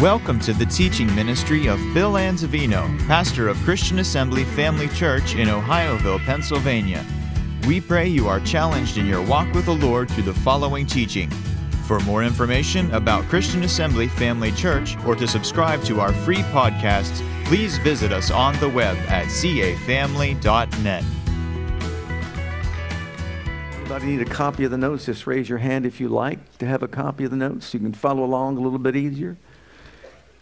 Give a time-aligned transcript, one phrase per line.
[0.00, 5.48] Welcome to the teaching ministry of Bill Anzavino, pastor of Christian Assembly Family Church in
[5.48, 7.04] Ohioville, Pennsylvania.
[7.66, 11.28] We pray you are challenged in your walk with the Lord through the following teaching.
[11.84, 17.22] For more information about Christian Assembly Family Church or to subscribe to our free podcasts,
[17.44, 21.04] please visit us on the web at cafamily.net.
[23.74, 25.04] Anybody need a copy of the notes?
[25.04, 27.74] Just raise your hand if you like to have a copy of the notes.
[27.74, 29.36] You can follow along a little bit easier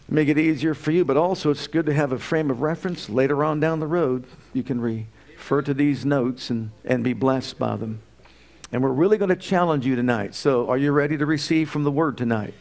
[0.09, 3.09] make it easier for you, but also it's good to have a frame of reference
[3.09, 4.25] later on down the road.
[4.53, 8.01] You can refer to these notes and, and be blessed by them.
[8.71, 10.35] And we're really going to challenge you tonight.
[10.35, 12.53] So, are you ready to receive from the Word tonight?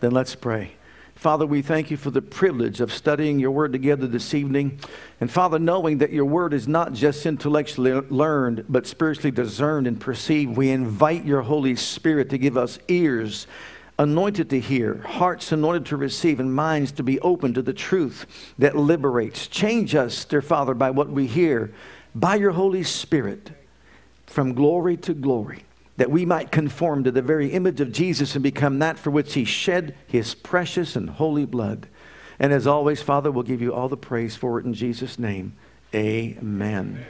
[0.00, 0.72] Then let's pray.
[1.14, 4.78] Father, we thank you for the privilege of studying your word together this evening.
[5.20, 9.98] And Father, knowing that your word is not just intellectually learned, but spiritually discerned and
[9.98, 13.46] perceived, we invite your Holy Spirit to give us ears
[13.98, 18.26] anointed to hear, hearts anointed to receive, and minds to be open to the truth
[18.58, 19.46] that liberates.
[19.46, 21.72] Change us, dear Father, by what we hear,
[22.14, 23.50] by your Holy Spirit,
[24.26, 25.64] from glory to glory,
[25.96, 29.34] that we might conform to the very image of Jesus and become that for which
[29.34, 31.86] he shed his precious and holy blood.
[32.38, 35.54] And as always, Father, we'll give you all the praise for it in Jesus' name.
[35.94, 37.04] Amen.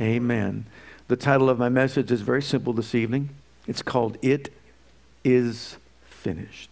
[0.00, 0.66] Amen.
[1.08, 3.30] The title of my message is very simple this evening.
[3.66, 4.52] It's called It
[5.24, 5.76] Is
[6.20, 6.70] finished.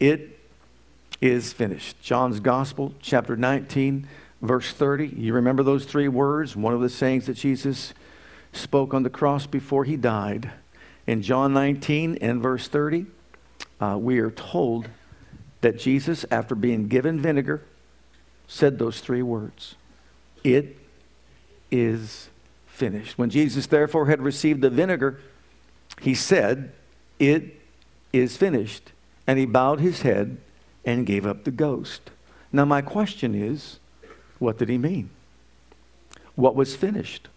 [0.00, 0.38] It
[1.20, 2.00] is finished.
[2.02, 4.08] John's Gospel, chapter 19,
[4.42, 5.08] verse 30.
[5.08, 6.56] You remember those three words?
[6.56, 7.94] One of the sayings that Jesus
[8.52, 10.50] spoke on the cross before he died.
[11.06, 13.06] In John 19 and verse 30,
[13.80, 14.88] uh, we are told
[15.60, 17.62] that Jesus, after being given vinegar,
[18.46, 19.76] said those three words
[20.42, 20.76] It
[21.70, 22.28] is
[22.66, 23.18] finished.
[23.18, 25.20] When Jesus, therefore, had received the vinegar,
[26.00, 26.72] he said,
[27.18, 27.57] It
[28.12, 28.92] is finished.
[29.26, 30.38] And he bowed his head
[30.84, 32.10] and gave up the ghost.
[32.52, 33.78] Now, my question is
[34.38, 35.10] what did he mean?
[36.34, 37.28] What was finished?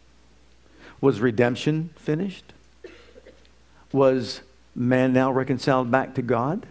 [1.01, 2.53] Was redemption finished?
[3.91, 4.41] Was
[4.75, 6.65] man now reconciled back to God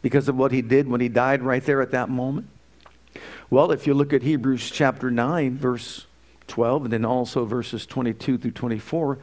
[0.00, 2.48] because of what he did when he died right there at that moment?
[3.50, 6.06] Well, if you look at Hebrews chapter 9, verse
[6.48, 9.18] 12, and then also verses 22 through 24,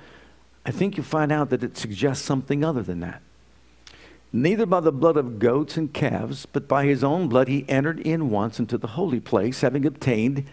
[0.65, 3.23] I think you'll find out that it suggests something other than that.
[4.31, 7.99] Neither by the blood of goats and calves, but by his own blood he entered
[7.99, 10.45] in once into the holy place, having obtained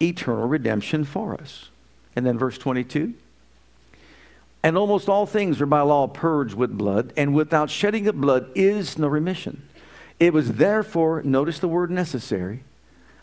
[0.00, 1.68] eternal redemption for us.
[2.16, 3.12] And then verse 22
[4.62, 8.50] And almost all things are by law purged with blood, and without shedding of blood
[8.54, 9.62] is no remission.
[10.18, 12.64] It was therefore, notice the word necessary,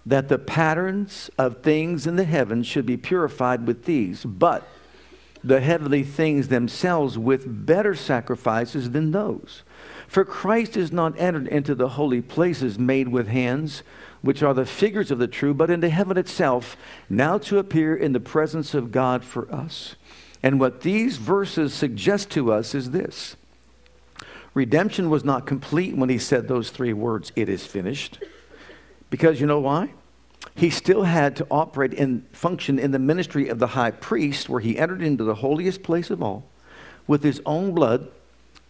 [0.06, 4.68] that the patterns of things in the heavens should be purified with these, but
[5.44, 9.64] the heavenly things themselves with better sacrifices than those.
[10.08, 13.84] For Christ is not entered into the holy places made with hands,
[14.22, 16.76] which are the figures of the true, but into heaven itself,
[17.10, 19.96] now to appear in the presence of God for us.
[20.42, 23.36] And what these verses suggest to us is this
[24.54, 28.20] redemption was not complete when he said those three words, it is finished.
[29.10, 29.94] Because you know why?
[30.56, 34.62] He still had to operate and function in the ministry of the high priest, where
[34.62, 36.46] he entered into the holiest place of all
[37.08, 38.10] with his own blood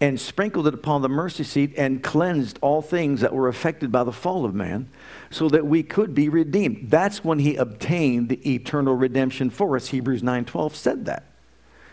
[0.02, 4.04] and sprinkled it upon the mercy seat and cleansed all things that were affected by
[4.04, 4.90] the fall of man
[5.30, 6.90] so that we could be redeemed.
[6.90, 9.88] That's when he obtained the eternal redemption for us.
[9.88, 11.24] Hebrews 9:12 said that.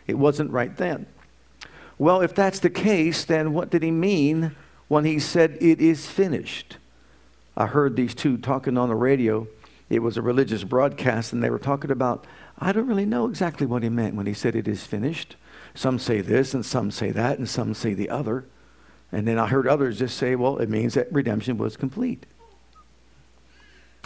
[0.06, 1.06] It wasn't right then.
[1.98, 4.54] Well if that's the case then what did he mean
[4.88, 6.76] when he said it is finished
[7.56, 9.48] i heard these two talking on the radio
[9.88, 12.26] it was a religious broadcast and they were talking about
[12.58, 15.36] i don't really know exactly what he meant when he said it is finished
[15.76, 18.46] some say this and some say that and some say the other.
[19.12, 22.26] And then I heard others just say, well, it means that redemption was complete.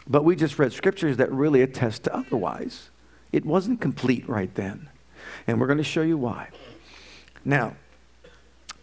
[0.07, 2.91] But we just read scriptures that really attest to otherwise.
[3.33, 4.89] It wasn't complete right then.
[5.47, 6.49] And we're going to show you why.
[7.45, 7.77] Now,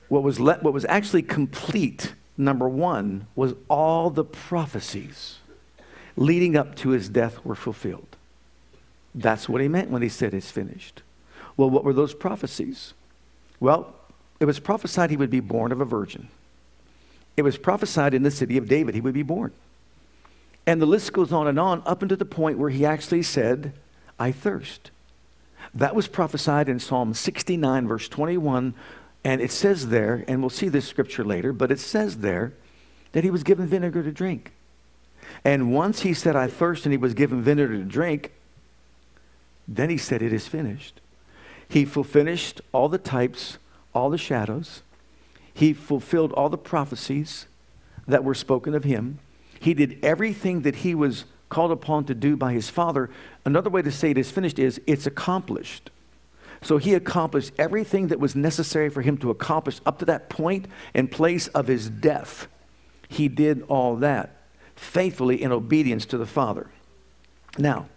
[0.07, 5.39] what was, le- what was actually complete, number one, was all the prophecies
[6.17, 8.17] leading up to his death were fulfilled.
[9.15, 11.01] That's what he meant when he said it's finished.
[11.55, 12.93] Well, what were those prophecies?
[13.59, 13.95] Well,
[14.39, 16.27] it was prophesied he would be born of a virgin.
[17.37, 19.53] It was prophesied in the city of David he would be born.
[20.65, 23.73] And the list goes on and on up until the point where he actually said,
[24.19, 24.91] I thirst.
[25.73, 28.73] That was prophesied in Psalm 69, verse 21.
[29.23, 32.53] And it says there, and we'll see this scripture later, but it says there
[33.13, 34.51] that he was given vinegar to drink.
[35.47, 38.33] And once he said, I thirst, and he was given vinegar to drink,
[39.65, 40.99] then he said, It is finished.
[41.69, 43.57] He finished all the types,
[43.95, 44.81] all the shadows.
[45.53, 47.45] He fulfilled all the prophecies
[48.09, 49.19] that were spoken of him.
[49.57, 53.09] He did everything that he was called upon to do by his Father.
[53.45, 55.91] Another way to say it is finished is it's accomplished.
[56.61, 60.65] So he accomplished everything that was necessary for him to accomplish up to that point
[60.93, 62.49] and place of his death.
[63.07, 64.36] He did all that
[64.77, 66.69] faithfully in obedience to the Father.
[67.57, 67.87] Now,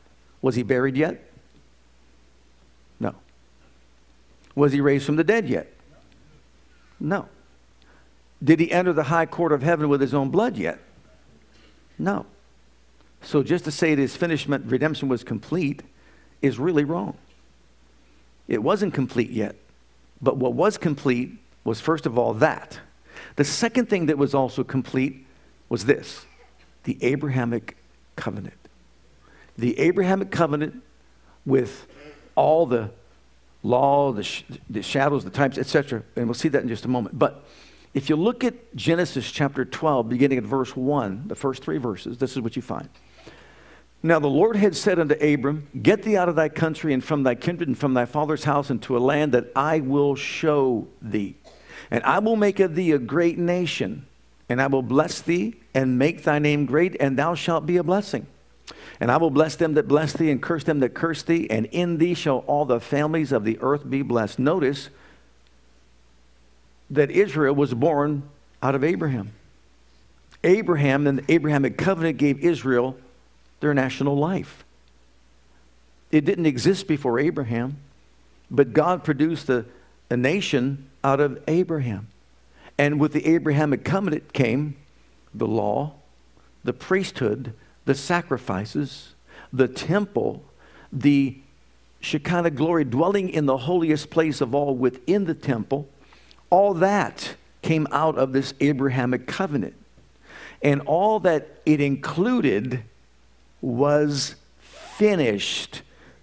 [0.42, 1.22] was he buried yet?
[2.98, 3.14] No.
[4.54, 5.72] Was he raised from the dead yet?
[6.98, 7.28] No.
[8.42, 10.78] Did he enter the high court of heaven with his own blood yet?
[11.98, 12.24] No.
[13.22, 15.82] So just to say that his finishment, redemption was complete,
[16.40, 17.18] is really wrong.
[18.48, 19.56] It wasn't complete yet.
[20.22, 22.80] But what was complete was, first of all, that.
[23.36, 25.26] The second thing that was also complete
[25.68, 26.24] was this
[26.84, 27.76] the Abrahamic
[28.16, 28.54] covenant.
[29.56, 30.82] The Abrahamic covenant
[31.44, 31.86] with
[32.34, 32.90] all the
[33.62, 36.02] law, the, sh- the shadows, the types, etc.
[36.16, 37.18] And we'll see that in just a moment.
[37.18, 37.44] But
[37.92, 42.18] if you look at Genesis chapter 12, beginning at verse 1, the first three verses,
[42.18, 42.88] this is what you find.
[44.02, 47.22] Now the Lord had said unto Abram, Get thee out of thy country and from
[47.22, 51.36] thy kindred and from thy father's house into a land that I will show thee.
[51.90, 54.06] And I will make of thee a great nation,
[54.50, 57.84] and I will bless thee and make thy name great, and thou shalt be a
[57.84, 58.26] blessing.
[58.98, 61.66] And I will bless them that bless thee, and curse them that curse thee, and
[61.66, 64.40] in thee shall all the families of the earth be blessed.
[64.40, 64.90] Notice
[66.90, 68.24] that Israel was born
[68.60, 69.30] out of Abraham.
[70.42, 72.96] Abraham and the Abrahamic covenant gave Israel
[73.60, 74.64] their national life.
[76.10, 77.76] It didn't exist before Abraham,
[78.50, 79.64] but God produced a,
[80.10, 82.08] a nation out of Abraham.
[82.80, 84.74] And with the Abrahamic covenant came
[85.34, 85.96] the law,
[86.64, 87.52] the priesthood,
[87.84, 89.14] the sacrifices,
[89.52, 90.42] the temple,
[90.90, 91.36] the
[92.00, 95.90] Shekinah glory dwelling in the holiest place of all within the temple.
[96.48, 99.74] All that came out of this Abrahamic covenant.
[100.62, 102.82] And all that it included
[103.60, 105.82] was finished.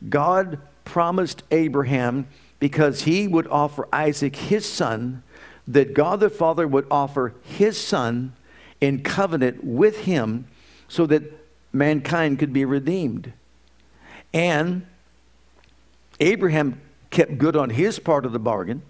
[0.09, 2.27] God promised Abraham
[2.59, 5.21] because he would offer Isaac his son,
[5.68, 8.34] that God the Father would offer his son
[8.80, 10.48] in covenant with him
[10.88, 11.24] so that
[11.74, 13.34] mankind could be redeemed.
[14.34, 14.86] And
[16.19, 18.81] Abraham kept good on his part of the bargain.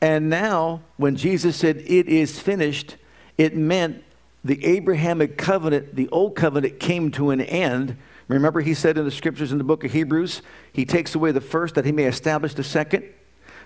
[0.00, 2.96] And now, when Jesus said, It is finished,
[3.36, 4.04] it meant
[4.44, 7.96] the Abrahamic covenant, the old covenant, came to an end.
[8.28, 10.42] Remember, he said in the scriptures in the book of Hebrews,
[10.72, 13.04] he takes away the first that he may establish the second.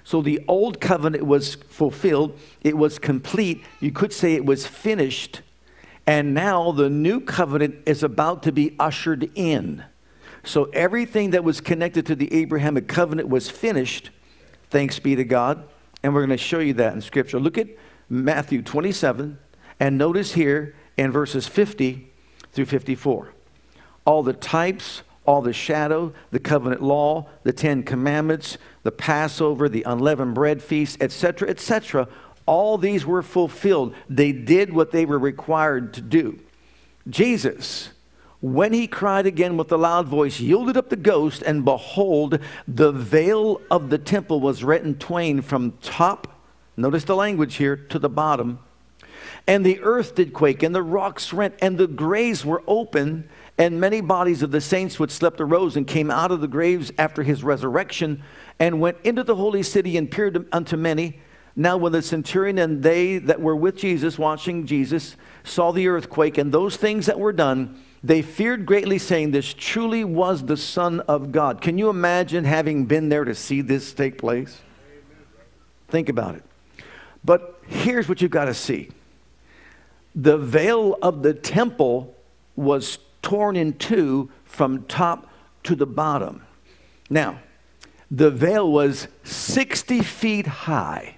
[0.05, 3.65] So the old covenant was fulfilled, it was complete.
[3.81, 5.43] You could say it was finished.
[6.07, 9.85] And now the new covenant is about to be ushered in.
[10.43, 14.11] So everything that was connected to the Abrahamic covenant was finished.
[14.71, 15.69] Thanks be to God.
[16.03, 17.39] And we're going to show you that in Scripture.
[17.39, 17.69] Look at
[18.09, 19.39] Matthew 27,
[19.79, 22.11] and notice here in verses 50
[22.53, 23.33] through 54
[24.05, 29.85] all the types, all the shadow, the covenant law, the Ten Commandments, the Passover, the
[29.85, 32.09] unleavened bread feast, etc., etc.
[32.47, 33.95] All these were fulfilled.
[34.09, 36.41] They did what they were required to do.
[37.09, 37.91] Jesus,
[38.41, 42.91] when he cried again with a loud voice, yielded up the ghost, and behold, the
[42.91, 46.41] veil of the temple was rent in twain from top,
[46.77, 48.59] notice the language here, to the bottom
[49.47, 53.29] and the earth did quake, and the rocks rent, and the graves were open,
[53.59, 56.91] and many bodies of the saints which slept arose and came out of the graves
[56.99, 58.23] after his resurrection,
[58.59, 61.21] and went into the holy city and appeared unto many.
[61.55, 66.39] Now, when the centurion and they that were with Jesus, watching Jesus, saw the earthquake
[66.39, 71.01] and those things that were done, they feared greatly, saying, This truly was the Son
[71.01, 71.61] of God.
[71.61, 74.61] Can you imagine having been there to see this take place?
[75.89, 76.43] Think about it.
[77.23, 78.91] But here's what you've got to see
[80.15, 82.15] the veil of the temple
[82.57, 85.29] was torn in two from top
[85.65, 86.43] to the bottom.
[87.09, 87.41] Now,
[88.11, 91.17] the veil was 60 feet high,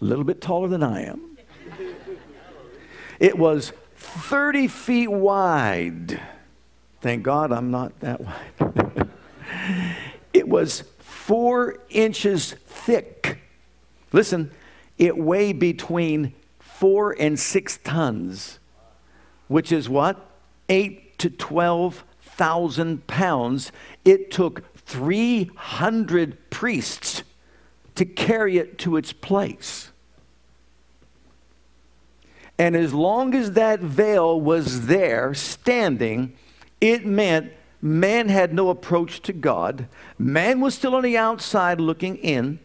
[0.00, 1.36] a little bit taller than I am.
[3.20, 6.20] It was 30 feet wide.
[7.00, 9.08] Thank God I'm not that wide.
[10.32, 13.38] it was four inches thick.
[14.12, 14.50] Listen,
[14.98, 18.58] it weighed between four and six tons,
[19.46, 20.28] which is what?
[20.68, 23.70] Eight to 12,000 pounds.
[24.04, 27.22] It took 300 priests
[27.94, 29.92] to carry it to its place.
[32.58, 36.32] And as long as that veil was there standing,
[36.80, 39.86] it meant man had no approach to God.
[40.18, 42.58] Man was still on the outside looking in.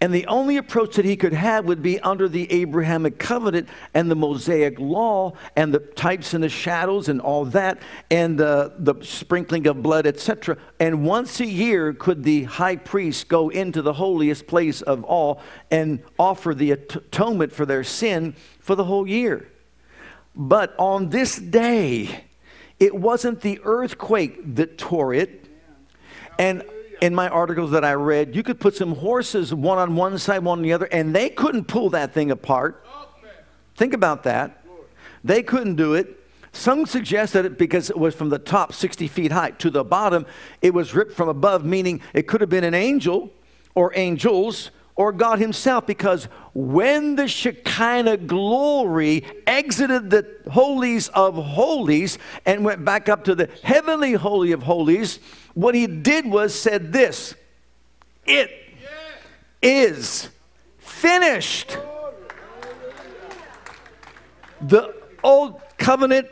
[0.00, 4.10] And the only approach that he could have would be under the Abrahamic covenant and
[4.10, 8.94] the Mosaic law and the types and the shadows and all that and the, the
[9.02, 10.56] sprinkling of blood, etc.
[10.80, 15.40] And once a year could the high priest go into the holiest place of all
[15.70, 19.48] and offer the atonement for their sin for the whole year.
[20.34, 22.24] But on this day,
[22.78, 25.46] it wasn't the earthquake that tore it.
[26.38, 26.62] And
[27.00, 30.44] in my articles that I read, you could put some horses one on one side,
[30.44, 32.84] one on the other, and they couldn't pull that thing apart.
[32.88, 33.08] Oh,
[33.76, 34.64] Think about that.
[35.24, 36.18] They couldn't do it.
[36.52, 39.84] Some suggest that it, because it was from the top 60 feet high to the
[39.84, 40.26] bottom,
[40.62, 43.30] it was ripped from above, meaning it could have been an angel
[43.74, 46.24] or angels or God Himself, because
[46.54, 53.48] when the Shekinah glory exited the holies of holies and went back up to the
[53.62, 55.20] heavenly holy of holies,
[55.54, 57.36] what He did was said this
[58.26, 58.50] It
[59.62, 60.28] is
[60.78, 61.78] finished.
[64.60, 66.26] The old covenant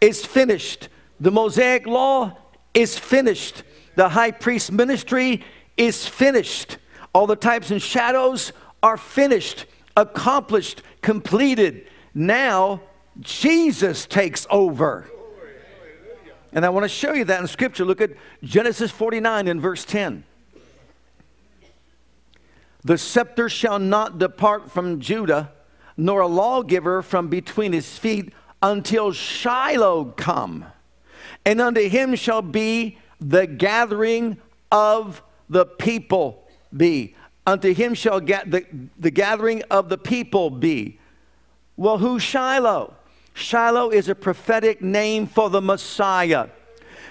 [0.00, 0.88] is finished.
[1.20, 2.36] The Mosaic law
[2.74, 3.62] is finished.
[3.94, 5.44] The high priest ministry
[5.76, 6.78] is finished.
[7.12, 11.86] All the types and shadows are finished, accomplished, completed.
[12.14, 12.82] Now,
[13.20, 15.08] Jesus takes over.
[16.52, 17.84] And I want to show you that in Scripture.
[17.84, 18.10] Look at
[18.42, 20.24] Genesis 49 and verse 10.
[22.84, 25.52] The scepter shall not depart from Judah,
[25.96, 30.64] nor a lawgiver from between his feet until Shiloh come.
[31.44, 34.38] And unto him shall be the gathering
[34.70, 37.14] of the people be.
[37.46, 38.66] Unto him shall get the,
[38.98, 40.98] the gathering of the people be.
[41.76, 42.94] Well, who's Shiloh?
[43.32, 46.48] Shiloh is a prophetic name for the Messiah.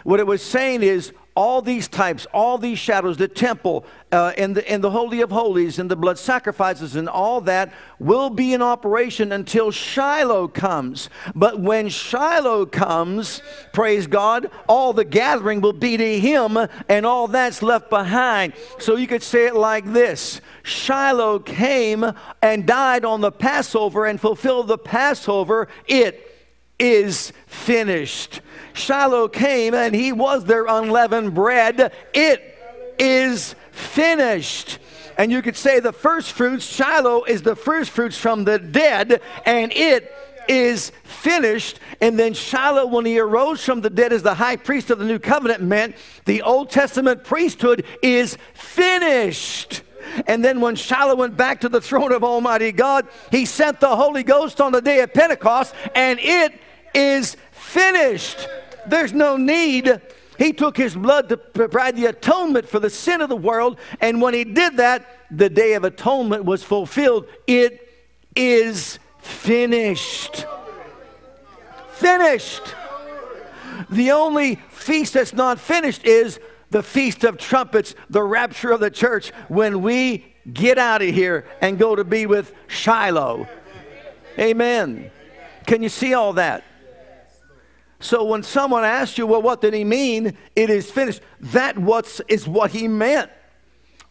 [0.04, 4.56] What it was saying is all these types, all these shadows, the temple, uh, and,
[4.56, 8.56] the, and the Holy of Holies, and the blood sacrifices, and all that will be
[8.56, 11.12] in operation until Shiloh comes.
[11.36, 16.58] But when Shiloh comes, praise God, all the gathering will be to Him,
[16.90, 18.54] and all that's left behind.
[18.80, 22.04] So you could say it like this Shiloh came
[22.42, 25.68] and died on the Passover and fulfilled the Passover.
[25.86, 26.27] It
[26.80, 28.42] is finished.
[28.74, 31.92] Shiloh came and he was their unleavened bread.
[32.14, 32.58] It
[33.00, 34.80] is finished.
[35.18, 39.22] And you could say the first fruits, Shiloh is the first fruits from the dead,
[39.46, 40.14] and it
[40.48, 41.80] is finished.
[42.00, 45.06] And then Shiloh, when he arose from the dead as the high priest of the
[45.06, 49.82] new covenant, meant the Old Testament priesthood is finished.
[50.28, 53.96] And then when Shiloh went back to the throne of Almighty God, he sent the
[53.96, 56.54] Holy Ghost on the day of Pentecost, and it
[56.98, 58.48] is finished.
[58.88, 60.02] There's no need.
[60.38, 63.78] He took his blood to provide the atonement for the sin of the world.
[64.02, 67.28] And when he did that, the day of atonement was fulfilled.
[67.46, 67.88] It
[68.36, 70.46] is finished.
[71.92, 72.64] Finished.
[73.90, 76.40] The only feast that's not finished is
[76.70, 81.46] the Feast of Trumpets, the rapture of the church, when we get out of here
[81.62, 83.48] and go to be with Shiloh.
[84.40, 85.12] Amen.
[85.66, 86.64] Can you see all that?
[88.00, 90.38] So when someone asks you, well, what did he mean?
[90.56, 91.22] It is finished.
[91.40, 93.32] That what's, is what he meant.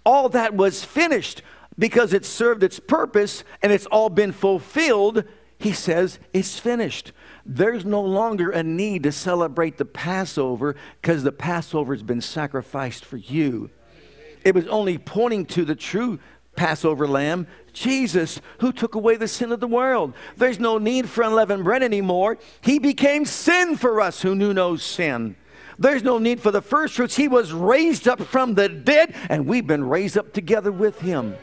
[0.04, 1.42] All that was finished
[1.78, 5.24] because it served its purpose and it's all been fulfilled.
[5.58, 7.12] He says it's finished.
[7.44, 13.04] There's no longer a need to celebrate the Passover because the Passover has been sacrificed
[13.04, 13.70] for you.
[14.44, 16.18] It was only pointing to the true
[16.56, 20.14] Passover lamb, Jesus, who took away the sin of the world.
[20.36, 22.38] There's no need for unleavened bread anymore.
[22.62, 25.36] He became sin for us who knew no sin.
[25.78, 27.16] There's no need for the first fruits.
[27.16, 31.36] He was raised up from the dead, and we've been raised up together with him.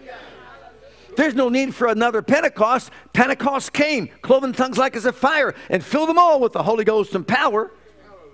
[1.15, 2.89] There's no need for another Pentecost.
[3.13, 6.83] Pentecost came, cloven tongues like as a fire, and filled them all with the Holy
[6.83, 7.71] Ghost and power.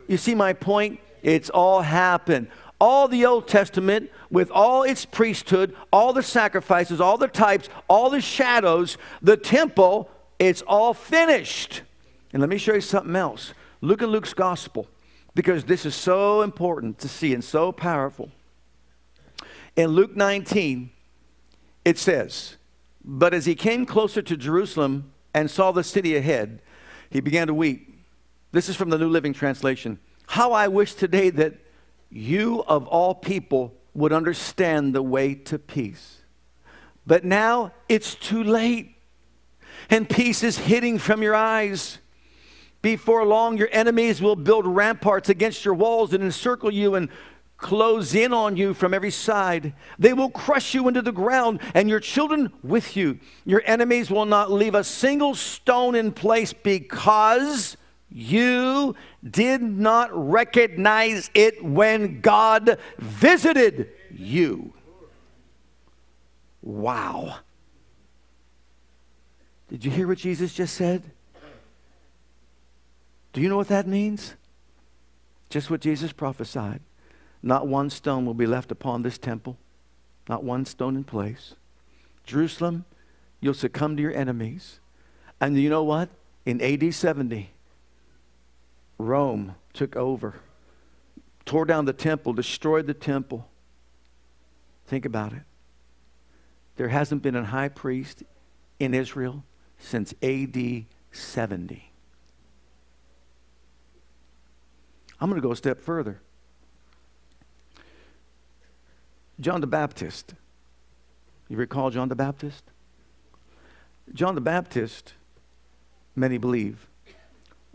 [0.08, 1.02] You see my point?
[1.22, 2.48] It's all happened
[2.80, 8.10] all the Old Testament with all its priesthood, all the sacrifices, all the types, all
[8.10, 11.82] the shadows, the temple, it's all finished.
[12.32, 13.54] And let me show you something else.
[13.82, 14.88] Look at Luke's gospel
[15.36, 18.30] because this is so important to see and so powerful.
[19.76, 20.90] In Luke 19,
[21.86, 22.58] it says,
[23.04, 26.62] But as he came closer to Jerusalem and saw the city ahead,
[27.10, 28.04] he began to weep.
[28.52, 30.00] This is from the New Living Translation.
[30.28, 31.56] How I wish today that
[32.10, 36.22] you of all people would understand the way to peace.
[37.06, 38.96] But now it's too late,
[39.90, 42.00] and peace is hiding from your eyes.
[42.82, 47.10] Before long, your enemies will build ramparts against your walls and encircle you and
[47.58, 49.74] close in on you from every side.
[49.98, 53.20] They will crush you into the ground, and your children with you.
[53.46, 57.76] Your enemies will not leave a single stone in place because
[58.12, 58.96] you
[59.28, 64.74] did not recognize it when God visited you.
[66.62, 67.38] Wow.
[69.70, 71.04] Did you hear what Jesus just said?
[73.32, 74.36] Do you know what that means?
[75.50, 76.82] Just what Jesus prophesied.
[77.42, 79.58] Not one stone will be left upon this temple,
[80.28, 81.54] not one stone in place.
[82.26, 82.86] Jerusalem,
[83.40, 84.80] you'll succumb to your enemies.
[85.40, 86.10] And you know what?
[86.46, 87.52] In AD 70,
[89.00, 90.36] Rome took over,
[91.46, 93.48] tore down the temple, destroyed the temple.
[94.86, 95.44] Think about it.
[96.76, 98.24] There hasn't been a high priest
[98.78, 99.44] in Israel
[99.78, 101.92] since AD 70.
[105.22, 106.20] I'm going to go a step further.
[109.40, 110.34] John the Baptist.
[111.48, 112.64] You recall John the Baptist?
[114.14, 115.14] John the Baptist,
[116.16, 116.89] many believe,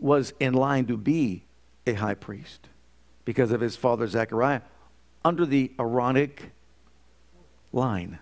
[0.05, 1.43] was in line to be
[1.87, 2.69] a high priest
[3.25, 4.61] because of his father Zechariah
[5.25, 6.51] under the Aaronic
[7.73, 8.19] line.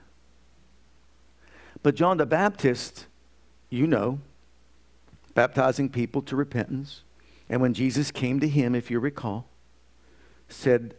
[1.82, 3.06] But John the Baptist,
[3.68, 4.20] you know,
[5.34, 7.02] baptizing people to repentance.
[7.48, 9.48] And when Jesus came to him, if you recall,
[10.48, 10.94] said,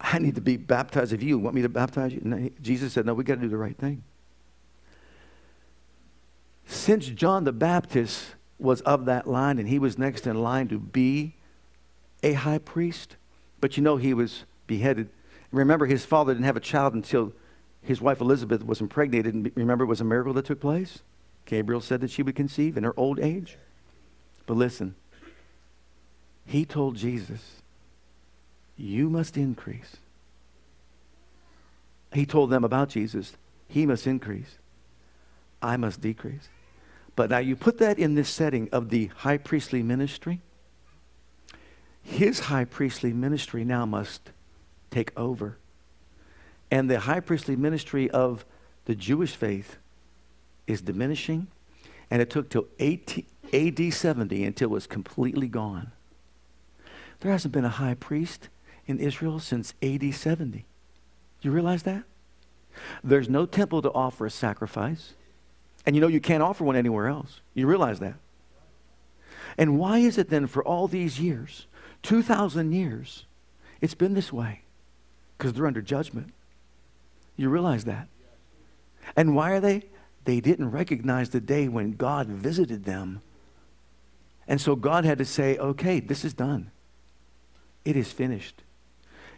[0.00, 1.38] I need to be baptized of you.
[1.38, 2.50] Want me to baptize you?
[2.62, 4.02] Jesus said, No, we got to do the right thing.
[6.64, 10.78] Since John the Baptist was of that line and he was next in line to
[10.78, 11.34] be
[12.22, 13.16] a high priest,
[13.60, 15.10] but you know he was beheaded.
[15.52, 17.32] Remember, his father didn't have a child until
[17.82, 19.34] his wife Elizabeth was impregnated.
[19.34, 21.00] And remember, it was a miracle that took place?
[21.44, 23.58] Gabriel said that she would conceive in her old age.
[24.46, 24.94] But listen,
[26.46, 27.60] he told Jesus,
[28.76, 29.96] You must increase.
[32.12, 33.36] He told them about Jesus,
[33.68, 34.58] He must increase.
[35.60, 36.48] I must decrease.
[37.16, 40.40] But now you put that in this setting of the high priestly ministry.
[42.02, 44.30] His high priestly ministry now must
[44.90, 45.56] take over.
[46.70, 48.44] And the high priestly ministry of
[48.84, 49.76] the Jewish faith
[50.66, 51.46] is diminishing.
[52.10, 55.92] And it took till 18, AD 70 until it was completely gone.
[57.20, 58.48] There hasn't been a high priest
[58.86, 60.58] in Israel since AD 70.
[60.58, 60.64] Do
[61.48, 62.02] you realize that?
[63.02, 65.14] There's no temple to offer a sacrifice.
[65.86, 67.40] And you know you can't offer one anywhere else.
[67.52, 68.14] You realize that.
[69.58, 71.66] And why is it then for all these years,
[72.02, 73.26] 2,000 years,
[73.80, 74.62] it's been this way?
[75.36, 76.32] Because they're under judgment.
[77.36, 78.08] You realize that.
[79.16, 79.84] And why are they?
[80.24, 83.20] They didn't recognize the day when God visited them.
[84.48, 86.70] And so God had to say, okay, this is done.
[87.84, 88.62] It is finished.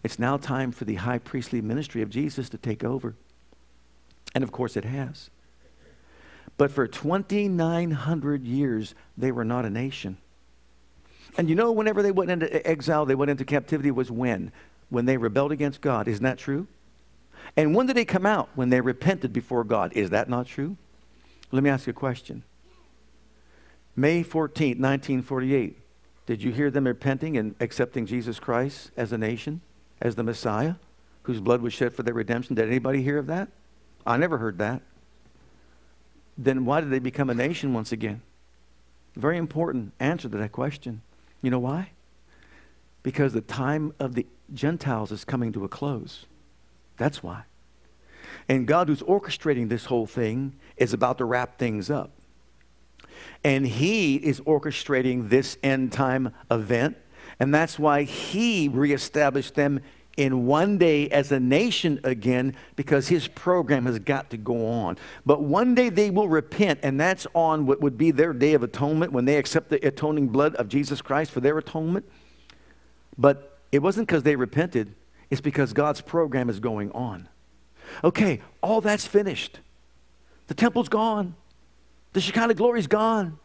[0.02, 3.14] It's now time for the high priestly ministry of Jesus to take over.
[4.34, 5.30] And of course, it has.
[6.56, 10.16] But for 2,900 years, they were not a nation.
[11.36, 14.52] And you know, whenever they went into exile, they went into captivity, was when?
[14.88, 16.08] When they rebelled against God.
[16.08, 16.66] Isn't that true?
[17.56, 18.48] And when did they come out?
[18.54, 19.92] When they repented before God.
[19.92, 20.76] Is that not true?
[21.52, 22.42] Let me ask you a question.
[23.94, 25.78] May 14, 1948.
[26.26, 29.60] Did you hear them repenting and accepting Jesus Christ as a nation,
[30.00, 30.74] as the Messiah,
[31.22, 32.56] whose blood was shed for their redemption?
[32.56, 33.48] Did anybody hear of that?
[34.06, 34.82] I never heard that
[36.36, 38.22] then why did they become a nation once again?
[39.14, 41.02] Very important answer to that question.
[41.42, 41.90] You know why?
[43.02, 46.26] Because the time of the Gentiles is coming to a close.
[46.96, 47.44] That's why.
[48.48, 52.10] And God, who's orchestrating this whole thing, is about to wrap things up.
[53.42, 56.96] And He is orchestrating this end time event.
[57.40, 59.80] And that's why He reestablished them
[60.16, 64.96] in one day as a nation again because his program has got to go on.
[65.26, 68.62] But one day they will repent, and that's on what would be their day of
[68.62, 72.08] atonement when they accept the atoning blood of Jesus Christ for their atonement.
[73.18, 74.94] But it wasn't because they repented,
[75.30, 77.28] it's because God's program is going on.
[78.02, 79.60] Okay, all that's finished.
[80.46, 81.34] The temple's gone,
[82.12, 83.38] the Shekinah glory's gone.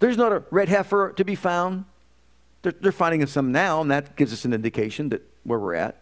[0.00, 1.84] There's not a red heifer to be found.
[2.62, 6.00] They're, they're finding some now, and that gives us an indication that where we're at.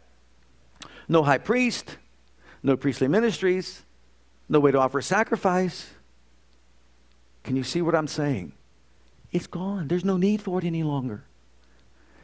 [1.09, 1.97] No high priest,
[2.63, 3.83] no priestly ministries,
[4.49, 5.91] no way to offer sacrifice.
[7.45, 8.53] Can you see what I'm saying?
[9.33, 9.89] It's gone.
[9.89, 11.25] There's no need for it any longer.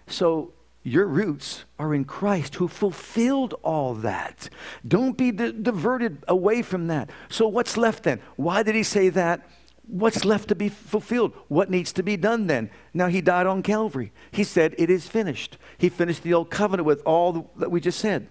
[0.06, 4.50] So your roots are in Christ who fulfilled all that.
[4.86, 7.10] Don't be di- diverted away from that.
[7.28, 8.20] So what's left then?
[8.36, 9.48] Why did he say that?
[9.86, 11.34] What's left to be fulfilled?
[11.48, 12.70] What needs to be done then?
[12.94, 14.12] Now, he died on Calvary.
[14.30, 15.58] He said, It is finished.
[15.76, 18.28] He finished the old covenant with all that we just said.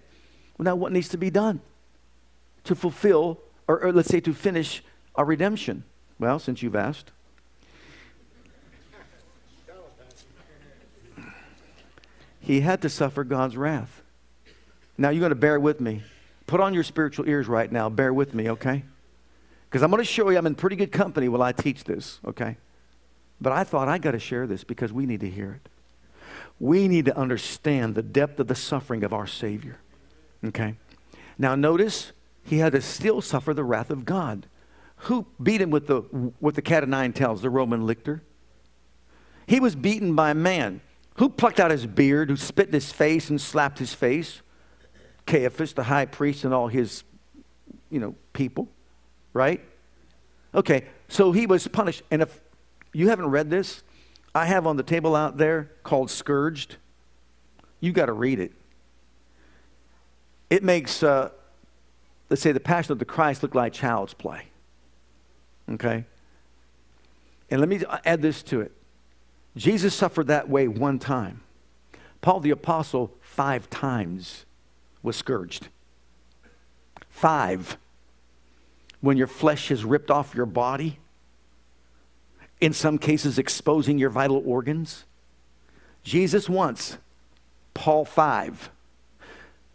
[0.58, 1.60] Well, now, what needs to be done
[2.64, 4.82] to fulfill, or, or let's say to finish
[5.14, 5.84] our redemption?
[6.18, 7.12] Well, since you've asked,
[12.40, 14.02] he had to suffer God's wrath.
[14.98, 16.02] Now, you're going to bear with me.
[16.46, 17.88] Put on your spiritual ears right now.
[17.88, 18.84] Bear with me, okay?
[19.74, 22.20] Because I'm going to show you I'm in pretty good company while I teach this,
[22.24, 22.58] okay?
[23.40, 25.68] But I thought I got to share this because we need to hear it.
[26.60, 29.80] We need to understand the depth of the suffering of our Savior,
[30.44, 30.76] okay?
[31.38, 32.12] Now, notice
[32.44, 34.46] he had to still suffer the wrath of God.
[34.98, 36.02] Who beat him with the,
[36.40, 38.22] with the cat of nine tails, the Roman lictor?
[39.48, 40.82] He was beaten by a man.
[41.16, 44.40] Who plucked out his beard, who spit in his face and slapped his face?
[45.26, 47.02] Caiaphas, the high priest, and all his,
[47.90, 48.68] you know, people
[49.34, 49.60] right?
[50.54, 52.02] Okay, so he was punished.
[52.10, 52.40] And if
[52.94, 53.82] you haven't read this,
[54.34, 56.76] I have on the table out there called Scourged.
[57.80, 58.52] You got to read it.
[60.48, 61.30] It makes, uh,
[62.30, 64.46] let's say, the Passion of the Christ look like child's play.
[65.70, 66.04] Okay?
[67.50, 68.72] And let me add this to it
[69.56, 71.42] Jesus suffered that way one time.
[72.20, 74.46] Paul the Apostle, five times,
[75.02, 75.68] was scourged.
[77.10, 77.76] Five
[79.04, 80.98] when your flesh is ripped off your body,
[82.58, 85.04] in some cases, exposing your vital organs.
[86.02, 86.96] Jesus once,
[87.74, 88.70] Paul five.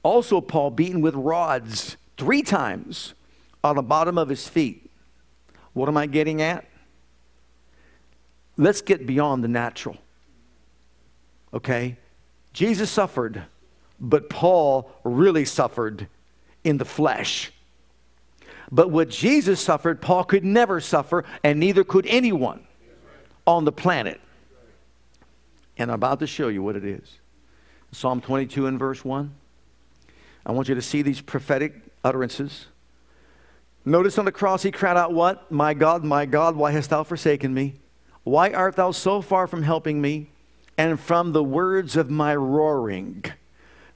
[0.02, 3.13] Also, Paul beaten with rods three times
[3.63, 4.89] on the bottom of his feet.
[5.74, 6.65] What am I getting at?
[8.58, 9.98] Let's get beyond the natural.
[11.54, 11.98] Okay?
[12.54, 13.44] Jesus suffered,
[14.00, 16.08] but Paul really suffered
[16.63, 17.52] in the flesh.
[18.71, 22.65] But what Jesus suffered, Paul could never suffer, and neither could anyone
[23.47, 24.21] on the planet.
[25.77, 27.17] And I'm about to show you what it is.
[27.91, 29.34] Psalm 22 and verse 1.
[30.45, 32.67] I want you to see these prophetic utterances.
[33.86, 35.51] Notice on the cross he cried out, What?
[35.51, 37.75] My God, my God, why hast thou forsaken me?
[38.23, 40.29] Why art thou so far from helping me
[40.77, 43.25] and from the words of my roaring?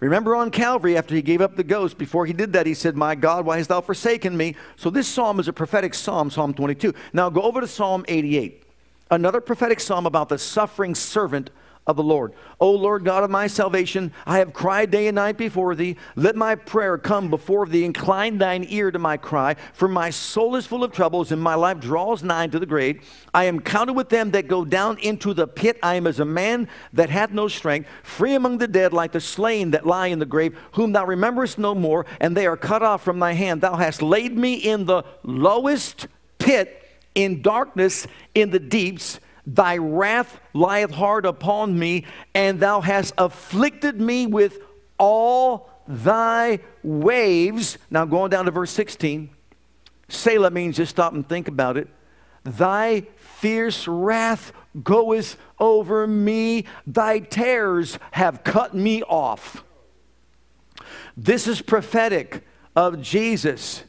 [0.03, 2.97] Remember on Calvary, after he gave up the ghost, before he did that, he said,
[2.97, 4.57] My God, why hast thou forsaken me?
[4.75, 6.93] So this psalm is a prophetic psalm, Psalm 22.
[7.13, 8.63] Now go over to Psalm 88,
[9.11, 11.51] another prophetic psalm about the suffering servant
[11.85, 12.33] of the Lord.
[12.59, 15.97] O Lord God of my salvation, I have cried day and night before thee.
[16.15, 17.83] Let my prayer come before thee.
[17.83, 21.55] Incline thine ear to my cry, for my soul is full of troubles, and my
[21.55, 23.01] life draws nigh to the grave.
[23.33, 25.77] I am counted with them that go down into the pit.
[25.83, 29.19] I am as a man that hath no strength, free among the dead, like the
[29.19, 32.81] slain that lie in the grave, whom thou rememberest no more, and they are cut
[32.81, 33.61] off from thy hand.
[33.61, 36.07] Thou hast laid me in the lowest
[36.39, 36.79] pit,
[37.13, 43.99] in darkness, in the deeps Thy wrath lieth hard upon me, and thou hast afflicted
[43.99, 44.59] me with
[44.97, 47.77] all thy waves.
[47.89, 49.29] Now, going down to verse 16,
[50.07, 51.89] Selah means just stop and think about it.
[52.43, 59.63] Thy fierce wrath goeth over me, thy tears have cut me off.
[61.15, 62.43] This is prophetic
[62.75, 63.83] of Jesus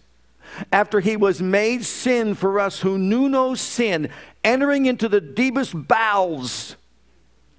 [0.73, 4.09] after he was made sin for us who knew no sin,
[4.43, 6.77] entering into the deepest bowels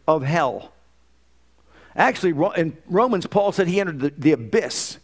[0.08, 0.72] of hell.
[1.96, 5.00] Actually, in Romans, Paul said he entered the, the abyss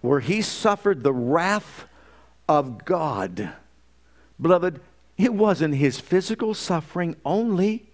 [0.00, 1.86] where he suffered the wrath
[2.48, 3.50] of God.
[4.40, 4.80] Beloved,
[5.16, 7.88] it wasn't his physical suffering only.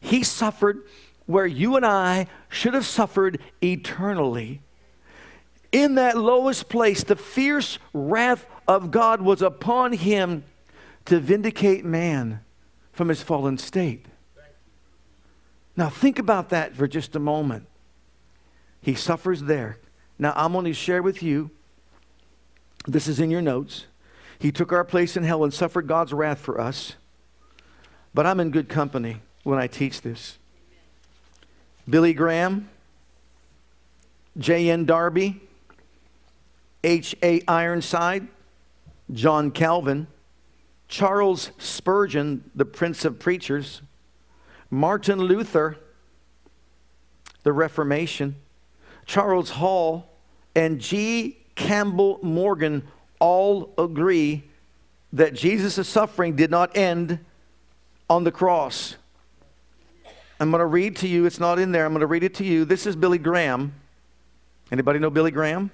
[0.00, 0.82] He suffered
[1.26, 4.60] where you and I should have suffered eternally.
[5.72, 10.44] In that lowest place, the fierce wrath of God was upon him
[11.04, 12.40] to vindicate man
[12.92, 14.06] from his fallen state.
[15.76, 17.66] Now, think about that for just a moment.
[18.80, 19.78] He suffers there.
[20.18, 21.50] Now, I'm going to share with you,
[22.86, 23.86] this is in your notes.
[24.38, 26.94] He took our place in hell and suffered God's wrath for us.
[28.14, 30.38] But I'm in good company when I teach this.
[31.88, 32.68] Billy Graham,
[34.36, 34.84] J.N.
[34.84, 35.40] Darby,
[36.84, 37.42] H.A.
[37.48, 38.28] Ironside,
[39.12, 40.06] John Calvin,
[40.86, 43.82] Charles Spurgeon, the Prince of Preachers,
[44.70, 45.76] Martin Luther,
[47.42, 48.36] the Reformation,
[49.06, 50.10] Charles Hall,
[50.54, 51.38] and G.
[51.54, 52.86] Campbell Morgan
[53.18, 54.44] all agree
[55.12, 57.18] that Jesus' suffering did not end
[58.08, 58.96] on the cross.
[60.40, 62.34] I'm going to read to you, it's not in there, I'm going to read it
[62.36, 62.64] to you.
[62.64, 63.72] This is Billy Graham.
[64.70, 65.70] Anybody know Billy Graham?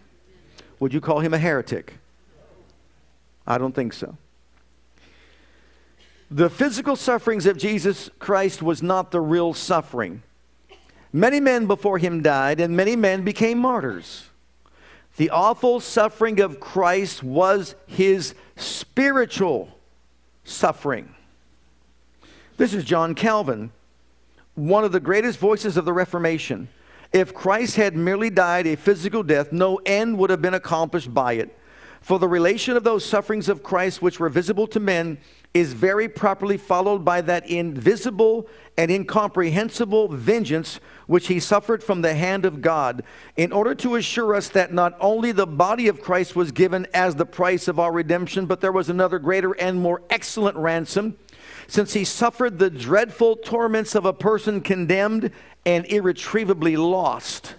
[0.84, 1.94] Would you call him a heretic?
[3.46, 4.18] I don't think so.
[6.30, 10.22] the physical sufferings of Jesus Christ was not the real suffering.
[11.10, 14.28] Many men before him died, and many men became martyrs.
[15.16, 19.78] The awful suffering of Christ was his spiritual
[20.44, 21.14] suffering.
[22.58, 23.72] This is John Calvin,
[24.54, 26.68] one of the greatest voices of the Reformation.
[27.14, 31.34] If Christ had merely died a physical death, no end would have been accomplished by
[31.34, 31.56] it.
[32.00, 35.18] For the relation of those sufferings of Christ which were visible to men
[35.54, 42.14] is very properly followed by that invisible and incomprehensible vengeance which he suffered from the
[42.14, 43.04] hand of God,
[43.36, 47.14] in order to assure us that not only the body of Christ was given as
[47.14, 51.16] the price of our redemption, but there was another greater and more excellent ransom,
[51.66, 55.30] since he suffered the dreadful torments of a person condemned
[55.66, 57.54] and irretrievably lost.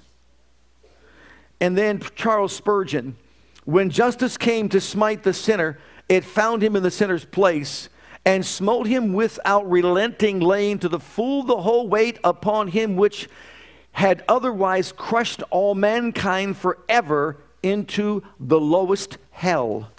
[1.60, 3.16] And then Charles Spurgeon,
[3.66, 7.90] when justice came to smite the sinner, it found him in the sinner's place
[8.26, 13.30] and smote him without relenting, laying to the full the whole weight upon him which
[13.92, 19.90] had otherwise crushed all mankind forever into the lowest hell.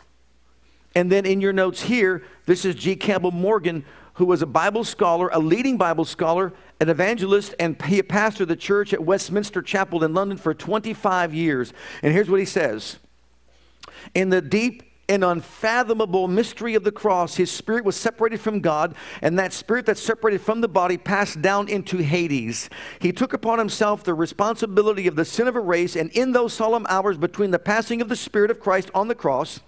[0.97, 2.97] And then in your notes here, this is G.
[2.97, 8.03] Campbell Morgan, who was a Bible scholar, a leading Bible scholar, an evangelist, and he
[8.03, 11.75] pastored the church at Westminster Chapel in London for 25 years.
[12.03, 12.99] And here's what he says
[14.15, 17.37] In the deep an unfathomable mystery of the cross.
[17.37, 21.43] His spirit was separated from God, and that spirit that separated from the body passed
[21.43, 22.71] down into Hades.
[23.01, 26.55] He took upon himself the responsibility of the sin of a race, and in those
[26.55, 29.61] solemn hours between the passing of the Spirit of Christ on the cross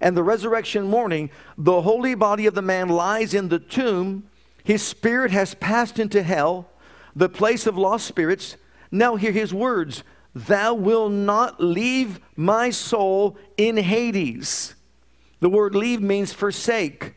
[0.00, 4.24] and the resurrection morning, the holy body of the man lies in the tomb.
[4.64, 6.68] His spirit has passed into hell,
[7.14, 8.56] the place of lost spirits.
[8.90, 10.02] Now hear his words
[10.34, 14.74] Thou wilt not leave my soul in Hades.
[15.40, 17.14] The word leave means forsake.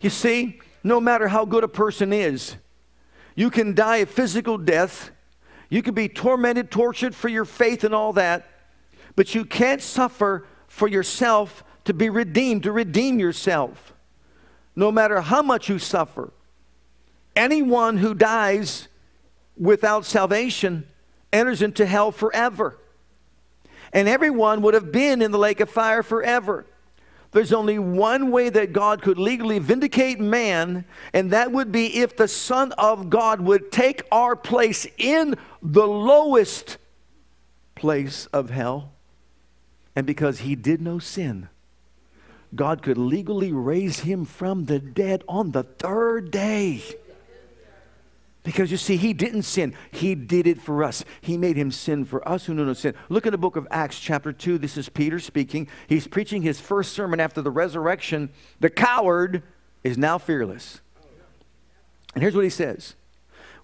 [0.00, 2.56] You see, no matter how good a person is,
[3.34, 5.10] you can die a physical death,
[5.68, 8.48] you can be tormented, tortured for your faith and all that,
[9.16, 13.94] but you can't suffer for yourself to be redeemed, to redeem yourself.
[14.74, 16.32] No matter how much you suffer,
[17.34, 18.88] anyone who dies
[19.56, 20.86] without salvation
[21.32, 22.78] enters into hell forever.
[23.92, 26.66] And everyone would have been in the lake of fire forever.
[27.32, 32.16] There's only one way that God could legally vindicate man, and that would be if
[32.16, 36.78] the Son of God would take our place in the lowest
[37.74, 38.92] place of hell.
[39.94, 41.48] And because he did no sin,
[42.56, 46.82] God could legally raise him from the dead on the third day.
[48.42, 49.74] Because you see, he didn't sin.
[49.90, 51.04] He did it for us.
[51.20, 52.94] He made him sin for us who knew no sin.
[53.08, 54.58] Look at the book of Acts, chapter 2.
[54.58, 55.66] This is Peter speaking.
[55.88, 58.30] He's preaching his first sermon after the resurrection.
[58.60, 59.42] The coward
[59.82, 60.80] is now fearless.
[62.14, 62.94] And here's what he says.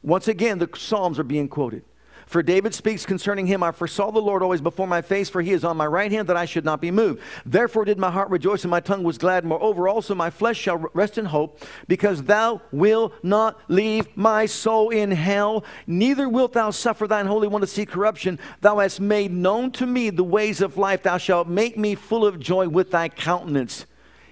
[0.02, 1.84] Once again, the Psalms are being quoted.
[2.32, 5.52] For David speaks concerning him, I foresaw the Lord always before my face, for he
[5.52, 7.20] is on my right hand, that I should not be moved.
[7.44, 9.44] Therefore did my heart rejoice, and my tongue was glad.
[9.44, 14.88] Moreover, also my flesh shall rest in hope, because thou wilt not leave my soul
[14.88, 18.38] in hell, neither wilt thou suffer thine Holy One to see corruption.
[18.62, 21.02] Thou hast made known to me the ways of life.
[21.02, 23.84] Thou shalt make me full of joy with thy countenance.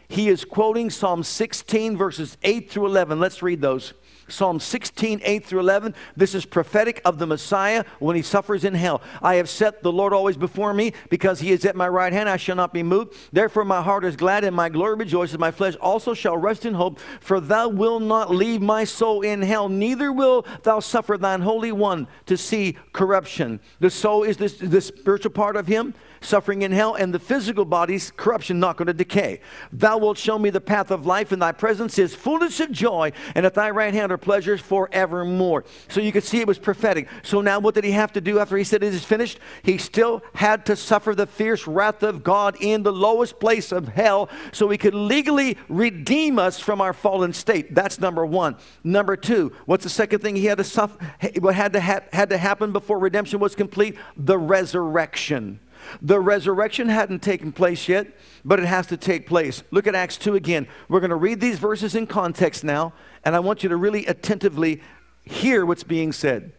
[0.09, 3.21] He is quoting Psalm 16, verses 8 through 11.
[3.21, 3.93] Let's read those.
[4.31, 5.95] Psalm 16, 8 through 11.
[6.16, 9.03] This is prophetic of the Messiah when he suffers in hell.
[9.23, 12.29] I have set the Lord always before me because he is at my right hand.
[12.29, 13.14] I shall not be moved.
[13.33, 15.38] Therefore, my heart is glad and my glory rejoices.
[15.38, 19.43] My flesh also shall rest in hope, for thou wilt not leave my soul in
[19.43, 23.61] hell, neither will thou suffer thine Holy One to see corruption.
[23.81, 27.64] The soul is this, the spiritual part of him suffering in hell, and the physical
[27.64, 29.40] body's corruption not going to decay.
[29.73, 33.12] Thou wilt show me the path of life, and thy presence is fullness of joy,
[33.35, 35.65] and at thy right hand are pleasures forevermore.
[35.89, 37.09] So you could see it was prophetic.
[37.23, 39.39] So now what did he have to do after he said it is finished?
[39.63, 43.89] He still had to suffer the fierce wrath of God in the lowest place of
[43.89, 47.75] hell so he could legally redeem us from our fallen state.
[47.75, 48.57] That's number one.
[48.85, 50.99] Number two, what's the second thing he had to suffer,
[51.41, 53.97] what had to, ha- had to happen before redemption was complete?
[54.17, 55.61] The resurrection.
[56.03, 58.09] The resurrection hadn't taken place yet,
[58.45, 59.63] but it has to take place.
[59.71, 60.69] Look at Acts 2 again.
[60.89, 62.93] We're going to read these verses in context now,
[63.25, 64.83] and I want you to really attentively
[65.25, 66.53] hear what's being said.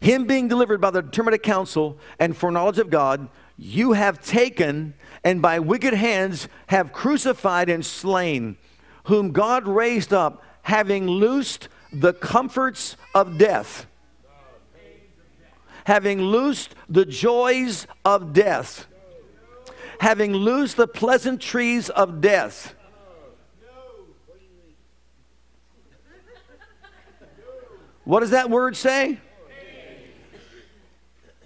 [0.00, 4.94] Him being delivered by the determinate counsel and foreknowledge of God, you have taken
[5.24, 8.56] and by wicked hands have crucified and slain,
[9.04, 13.86] whom God raised up, having loosed the comforts of death
[15.88, 18.86] having loosed the joys of death,
[20.00, 22.74] having loosed the pleasantries of death.
[28.08, 29.18] What does that word say?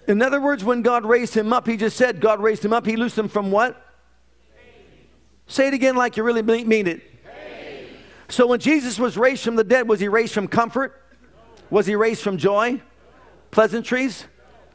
[0.06, 2.86] In other words, when God raised him up, he just said God raised him up.
[2.86, 3.84] He loosed him from what?
[5.48, 7.02] Say it again like you really mean it.
[8.28, 11.02] So when Jesus was raised from the dead, was he raised from comfort?
[11.68, 12.80] Was he raised from joy?
[13.50, 14.26] Pleasantries?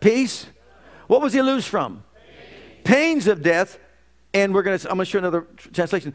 [0.02, 0.45] Peace?
[1.08, 2.04] What was he loosed from?
[2.84, 3.80] Pains of death.
[4.34, 6.13] And we're going to, I'm going to show another translation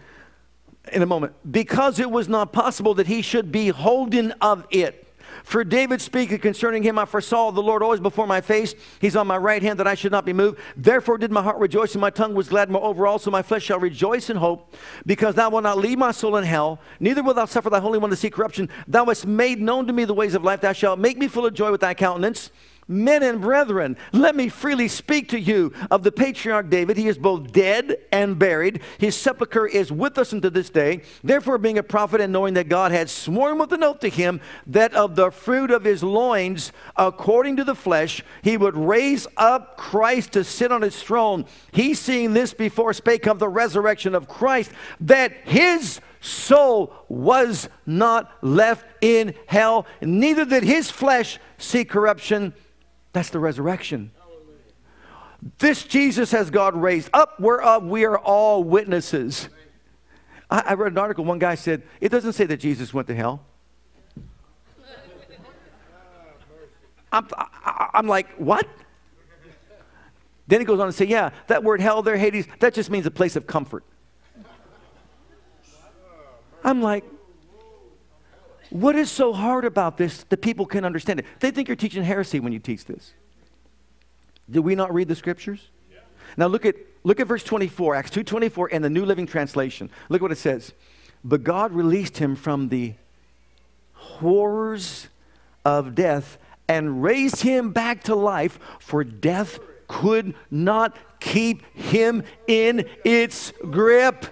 [0.92, 1.32] in a moment.
[1.50, 5.08] Because it was not possible that he should be holden of it.
[5.44, 8.74] For David speaking concerning him, I foresaw the Lord always before my face.
[9.00, 10.58] He's on my right hand that I should not be moved.
[10.76, 12.70] Therefore did my heart rejoice and my tongue was glad.
[12.70, 14.74] Moreover, also my flesh shall rejoice in hope,
[15.06, 17.98] because thou wilt not leave my soul in hell, neither wilt thou suffer thy Holy
[17.98, 18.68] One to see corruption.
[18.86, 20.60] Thou hast made known to me the ways of life.
[20.60, 22.50] Thou shalt make me full of joy with thy countenance.
[22.88, 26.96] Men and brethren, let me freely speak to you of the patriarch David.
[26.96, 28.82] He is both dead and buried.
[28.98, 31.02] His sepulchre is with us unto this day.
[31.22, 34.40] Therefore, being a prophet and knowing that God had sworn with an oath to him
[34.66, 39.76] that of the fruit of his loins, according to the flesh, he would raise up
[39.76, 44.28] Christ to sit on his throne, he seeing this before spake of the resurrection of
[44.28, 52.52] Christ, that his soul was not left in hell, neither did his flesh see corruption.
[53.12, 54.10] That's the resurrection.
[55.58, 59.48] This Jesus has God raised up, whereof we are all witnesses.
[60.50, 63.14] I, I read an article, one guy said, it doesn't say that Jesus went to
[63.14, 63.44] hell.
[67.10, 68.66] I'm, I, am like, what?
[70.46, 73.06] Then he goes on to say, yeah, that word hell there, Hades, that just means
[73.06, 73.84] a place of comfort.
[76.64, 77.04] I'm like,
[78.72, 81.26] what is so hard about this that people can understand it?
[81.40, 83.12] They think you're teaching heresy when you teach this.
[84.50, 85.70] Do we not read the scriptures?
[85.90, 85.98] Yeah.
[86.36, 89.90] Now look at look at verse 24, Acts 2:24 in the New Living Translation.
[90.08, 90.72] Look what it says.
[91.24, 92.94] But God released him from the
[93.92, 95.08] horrors
[95.64, 102.88] of death and raised him back to life, for death could not keep him in
[103.04, 104.26] its grip.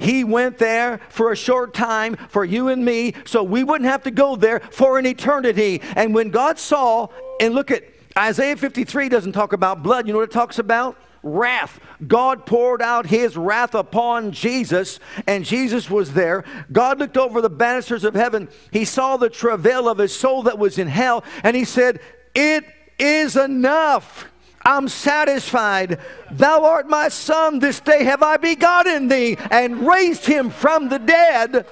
[0.00, 4.02] He went there for a short time for you and me so we wouldn't have
[4.04, 5.80] to go there for an eternity.
[5.94, 7.08] And when God saw,
[7.40, 7.84] and look at
[8.18, 10.06] Isaiah 53 doesn't talk about blood.
[10.06, 10.96] You know what it talks about?
[11.22, 11.80] wrath.
[12.06, 16.44] God poured out his wrath upon Jesus, and Jesus was there.
[16.72, 18.48] God looked over the banisters of heaven.
[18.70, 22.00] He saw the travail of his soul that was in hell, and he said,
[22.34, 22.64] It
[22.98, 24.26] is enough.
[24.62, 25.98] I'm satisfied.
[26.30, 27.58] Thou art my son.
[27.58, 31.66] This day have I begotten thee and raised him from the dead.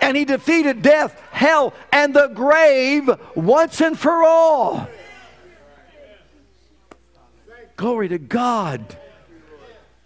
[0.00, 4.88] And he defeated death, hell, and the grave once and for all.
[7.76, 8.98] Glory to God.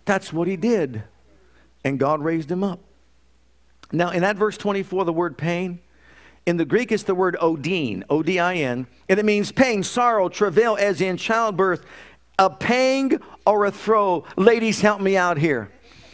[0.04, 1.02] That's what he did.
[1.84, 2.80] And God raised him up.
[3.90, 5.80] Now, in that verse 24, the word pain,
[6.48, 9.82] in the Greek, it's the word odin, O D I N, and it means pain,
[9.82, 11.84] sorrow, travail, as in childbirth,
[12.38, 14.24] a pang or a throe.
[14.34, 15.70] Ladies, help me out here.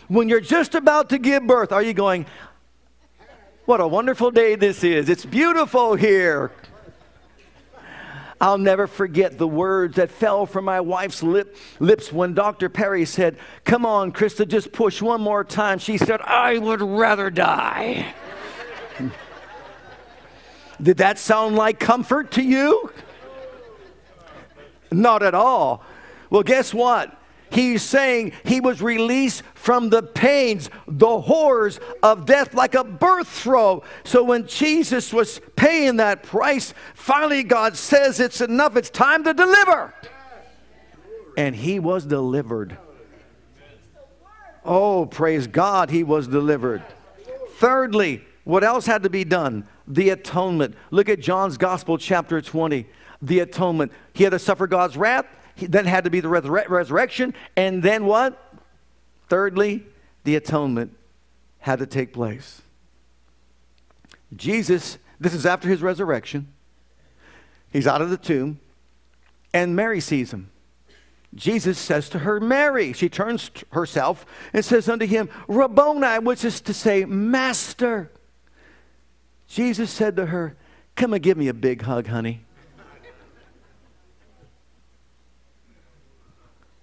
[0.09, 2.27] When you're just about to give birth, are you going,
[3.65, 5.09] What a wonderful day this is?
[5.09, 6.51] It's beautiful here.
[8.41, 12.69] I'll never forget the words that fell from my wife's lip, lips when Dr.
[12.69, 15.79] Perry said, Come on, Krista, just push one more time.
[15.79, 18.13] She said, I would rather die.
[20.83, 22.93] Did that sound like comfort to you?
[24.91, 25.83] Not at all.
[26.31, 27.17] Well, guess what?
[27.51, 33.29] He's saying he was released from the pains, the horrors of death, like a birth
[33.29, 33.85] throe.
[34.03, 39.33] So when Jesus was paying that price, finally God says it's enough, it's time to
[39.33, 39.95] deliver.
[41.37, 42.77] And he was delivered.
[44.65, 46.83] Oh, praise God, he was delivered.
[47.59, 49.69] Thirdly, what else had to be done?
[49.87, 50.75] The atonement.
[50.91, 52.87] Look at John's Gospel, chapter 20.
[53.23, 53.93] The atonement.
[54.13, 57.83] He had to suffer God's wrath, he then had to be the resur- resurrection, and
[57.83, 58.55] then what?
[59.29, 59.85] Thirdly,
[60.25, 60.97] the atonement
[61.61, 62.63] had to take place.
[64.35, 66.49] Jesus, this is after his resurrection.
[67.73, 68.61] He's out of the tomb,
[69.53, 70.51] and Mary sees him.
[71.35, 72.93] Jesus says to her, Mary.
[72.93, 78.11] She turns herself and says unto him, Rabboni, which is to say, Master.
[79.55, 80.57] Jesus said to her,
[80.97, 82.41] Come and give me a big hug, honey.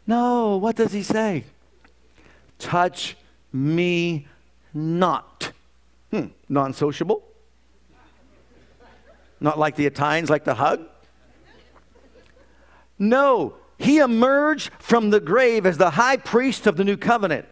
[0.08, 1.44] No, what does he say?
[2.60, 3.18] Touch
[3.52, 4.26] me
[4.74, 5.52] not.
[6.12, 7.22] Hmm, non sociable?
[9.42, 10.88] Not like the Italians like the hug?
[12.98, 17.48] No, he emerged from the grave as the high priest of the new covenant.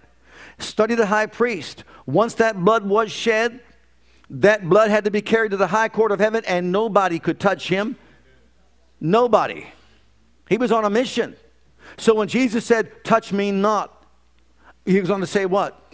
[0.60, 1.84] Study the high priest.
[2.06, 3.60] Once that blood was shed,
[4.30, 7.40] That blood had to be carried to the high court of heaven, and nobody could
[7.40, 7.96] touch him.
[9.00, 9.68] Nobody.
[10.48, 11.36] He was on a mission.
[11.98, 14.06] So when Jesus said, Touch me not,
[14.86, 15.89] he was going to say what?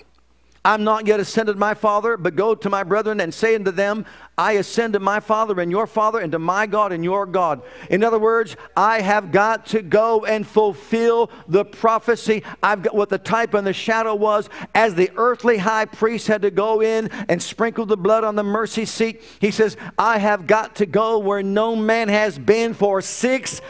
[0.66, 4.04] I'm not yet ascended my Father, but go to my brethren and say unto them,
[4.36, 7.62] I ascend to my Father and your Father, and to my God and your God.
[7.90, 12.44] In other words, I have got to go and fulfill the prophecy.
[12.64, 14.50] I've got what the type and the shadow was.
[14.74, 18.44] As the earthly high priest had to go in and sprinkle the blood on the
[18.44, 23.02] mercy seat, he says, I have got to go where no man has been for
[23.02, 23.62] six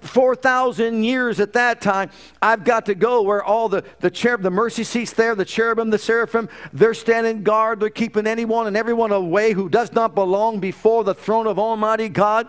[0.00, 4.50] 4,000 years at that time, I've got to go where all the, the cherub, the
[4.50, 7.80] mercy seats there, the cherubim, the seraphim, they're standing guard.
[7.80, 12.08] They're keeping anyone and everyone away who does not belong before the throne of Almighty
[12.08, 12.48] God.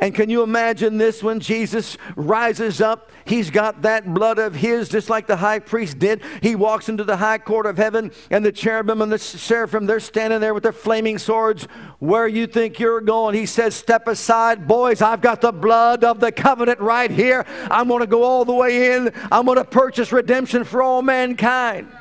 [0.00, 3.10] And can you imagine this when Jesus rises up?
[3.24, 6.22] He's got that blood of his, just like the high priest did.
[6.40, 9.98] He walks into the high court of heaven, and the cherubim and the seraphim, they're
[9.98, 11.64] standing there with their flaming swords.
[11.98, 13.34] Where you think you're going?
[13.34, 15.02] He says, Step aside, boys.
[15.02, 17.44] I've got the blood of the covenant right here.
[17.68, 19.12] I'm going to go all the way in.
[19.32, 21.92] I'm going to purchase redemption for all mankind.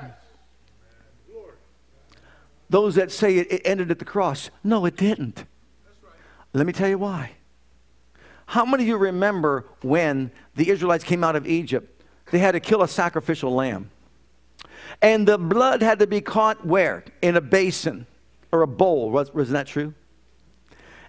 [2.70, 5.46] Those that say it, ended at the cross, no, it didn't.
[6.54, 7.37] Let me tell you why.
[8.48, 12.04] How many of you remember when the Israelites came out of Egypt?
[12.32, 13.92] They had to kill a sacrificial lamb.
[15.02, 17.04] And the blood had to be caught where?
[17.22, 18.08] In a basin
[18.52, 19.12] or a bowl.
[19.12, 19.94] Was, wasn't that true?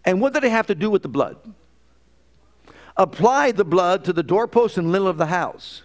[0.05, 1.37] And what did they have to do with the blood?
[2.97, 5.83] Apply the blood to the doorpost and lintel of the house.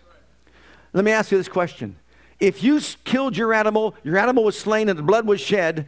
[0.92, 1.98] Let me ask you this question.
[2.40, 5.88] If you killed your animal, your animal was slain, and the blood was shed,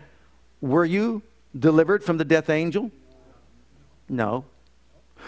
[0.61, 1.23] were you
[1.57, 2.91] delivered from the death angel?
[4.07, 4.45] No.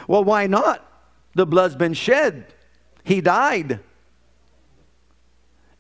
[0.07, 0.83] Well, why not?
[1.33, 2.53] The blood's been shed.
[3.03, 3.79] He died.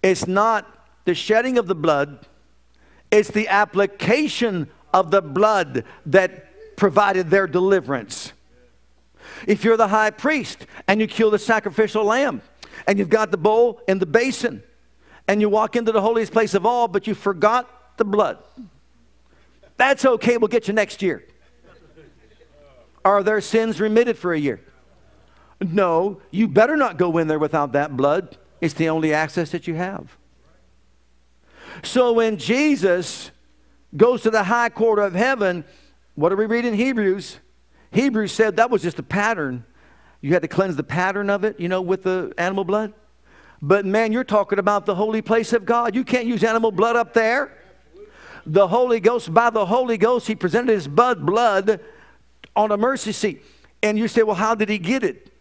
[0.01, 0.65] It's not
[1.05, 2.25] the shedding of the blood,
[3.11, 8.33] it's the application of the blood that provided their deliverance.
[9.47, 12.41] If you're the high priest and you kill the sacrificial lamb
[12.87, 14.63] and you've got the bowl and the basin
[15.27, 18.37] and you walk into the holiest place of all, but you forgot the blood,
[19.77, 20.37] that's okay.
[20.37, 21.23] We'll get you next year.
[23.07, 24.59] Are their sins remitted for a year?
[25.61, 28.37] No, you better not go in there without that blood.
[28.59, 30.17] It's the only access that you have.
[31.83, 33.31] So when Jesus
[33.95, 35.63] goes to the high court of heaven,
[36.15, 37.39] what do we read in Hebrews?
[37.91, 39.63] Hebrews said that was just a pattern.
[40.19, 42.91] You had to cleanse the pattern of it, you know, with the animal blood.
[43.61, 45.95] But man, you're talking about the holy place of God.
[45.95, 47.57] You can't use animal blood up there.
[48.45, 51.79] The Holy Ghost, by the Holy Ghost, He presented His blood, blood
[52.57, 53.43] on a mercy seat.
[53.81, 55.31] And you say, well, how did he get it?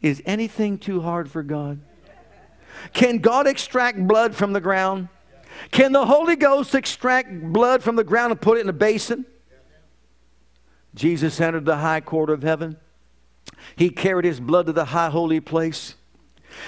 [0.00, 1.80] Is anything too hard for God?
[2.92, 5.08] Can God extract blood from the ground?
[5.72, 9.26] Can the Holy Ghost extract blood from the ground and put it in a basin?
[10.94, 12.76] Jesus entered the high court of heaven.
[13.74, 15.94] He carried his blood to the high holy place.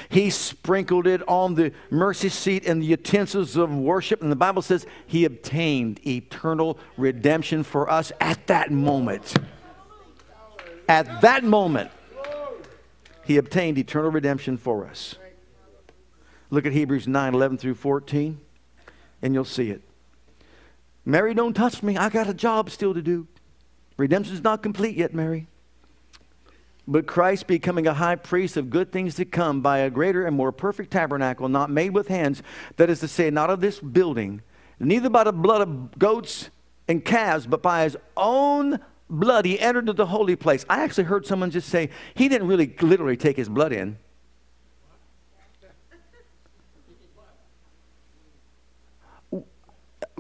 [0.09, 4.23] He sprinkled it on the mercy seat and the utensils of worship.
[4.23, 9.35] And the Bible says he obtained eternal redemption for us at that moment.
[10.89, 11.91] At that moment,
[13.25, 15.15] he obtained eternal redemption for us.
[16.51, 18.41] Look at Hebrews 9 11 through 14,
[19.23, 19.83] and you'll see it.
[21.05, 21.97] Mary, don't touch me.
[21.97, 23.29] I got a job still to do.
[23.97, 25.47] Redemption's not complete yet, Mary.
[26.91, 30.37] But Christ becoming a high priest of good things to come by a greater and
[30.37, 32.43] more perfect tabernacle, not made with hands,
[32.79, 34.43] that is to say, not of this building,
[34.81, 36.51] neither by the blood of goats
[36.89, 40.67] and calves, but by his own blood, he entered into the holy place.
[40.69, 43.97] I actually heard someone just say, he didn't really literally take his blood in.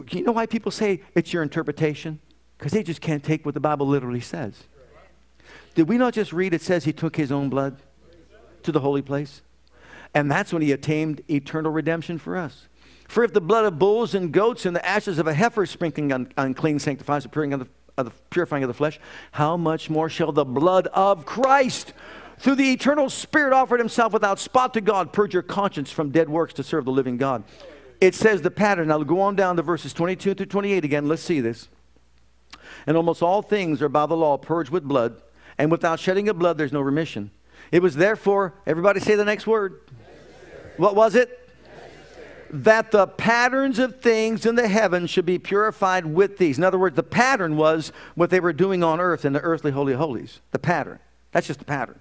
[0.08, 2.20] You know why people say it's your interpretation?
[2.56, 4.62] Because they just can't take what the Bible literally says.
[5.80, 7.78] Did we not just read it says he took his own blood
[8.64, 9.40] to the holy place?
[10.12, 12.68] And that's when he attained eternal redemption for us.
[13.08, 16.12] For if the blood of bulls and goats and the ashes of a heifer sprinkling
[16.12, 17.66] on unclean sanctifies the purifying of the,
[17.96, 19.00] of the purifying of the flesh,
[19.32, 21.94] how much more shall the blood of Christ,
[22.40, 26.28] through the eternal Spirit, offered himself without spot to God, purge your conscience from dead
[26.28, 27.42] works to serve the living God?
[28.02, 28.90] It says the pattern.
[28.90, 31.08] I'll go on down to verses 22 through 28 again.
[31.08, 31.68] Let's see this.
[32.86, 35.22] And almost all things are by the law purged with blood
[35.60, 37.30] and without shedding of blood, there's no remission.
[37.70, 39.80] It was therefore, everybody say the next word.
[39.90, 40.72] Necessary.
[40.78, 41.50] What was it?
[41.66, 42.62] Necessary.
[42.62, 46.56] That the patterns of things in the heavens should be purified with these.
[46.56, 49.70] In other words, the pattern was what they were doing on earth in the earthly
[49.70, 50.40] holy holies.
[50.52, 50.98] The pattern.
[51.32, 52.00] That's just the pattern.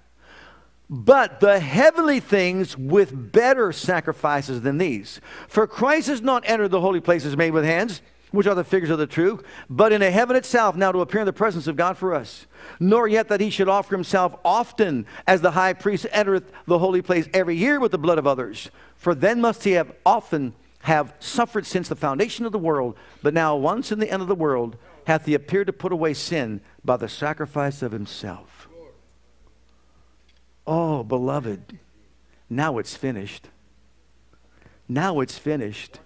[0.88, 5.20] But the heavenly things with better sacrifices than these.
[5.48, 8.00] For Christ has not entered the holy places made with hands
[8.30, 11.20] which are the figures of the true, but in a heaven itself now to appear
[11.20, 12.46] in the presence of God for us.
[12.78, 17.02] Nor yet that he should offer himself often as the high priest entereth the holy
[17.02, 18.70] place every year with the blood of others.
[18.96, 23.34] For then must he have often have suffered since the foundation of the world, but
[23.34, 24.76] now once in the end of the world
[25.06, 28.68] hath he appeared to put away sin by the sacrifice of himself.
[30.66, 31.78] Oh, beloved,
[32.48, 33.48] now it's finished.
[34.88, 36.00] Now it's finished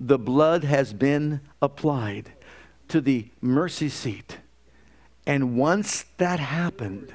[0.00, 2.32] the blood has been applied
[2.88, 4.38] to the mercy seat.
[5.26, 7.12] And once that happened,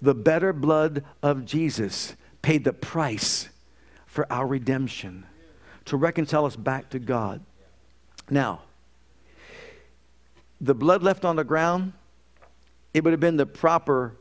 [0.00, 3.48] the better blood of Jesus paid the price
[4.06, 5.26] for our redemption
[5.86, 7.42] to reconcile us back to God.
[8.30, 8.62] Now,
[10.60, 11.92] the blood left on the ground,
[12.94, 14.16] it would have been the proper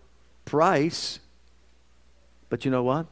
[0.46, 1.20] price,
[2.50, 3.06] but you know what?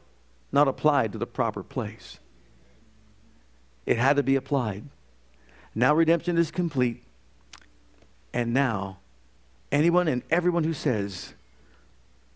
[0.50, 2.18] Not applied to the proper place.
[3.86, 4.84] It had to be applied.
[5.74, 7.02] Now redemption is complete.
[8.32, 8.98] And now,
[9.70, 11.34] anyone and everyone who says,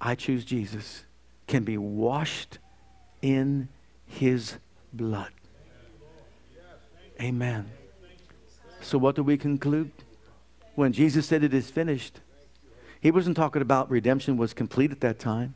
[0.01, 1.05] I choose Jesus,
[1.47, 2.59] can be washed
[3.23, 3.69] in
[4.07, 4.57] his
[4.93, 5.31] blood.
[7.21, 7.71] Amen.
[8.83, 9.91] So, what do we conclude?
[10.75, 12.21] When Jesus said it is finished,
[13.01, 15.55] he wasn't talking about redemption was complete at that time.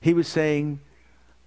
[0.00, 0.80] He was saying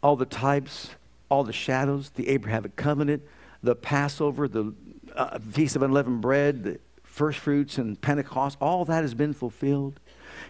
[0.04, 0.92] all the types,
[1.30, 3.24] all the shadows, the Abrahamic covenant,
[3.64, 4.74] the Passover, the
[5.16, 10.00] uh, Feast of Unleavened Bread, the first fruits and Pentecost, all that has been fulfilled.